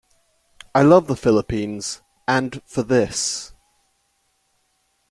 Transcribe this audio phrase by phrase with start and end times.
[0.73, 3.53] I love the Philippines- and for this...